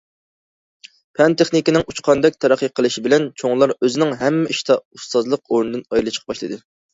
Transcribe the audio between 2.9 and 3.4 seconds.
بىلەن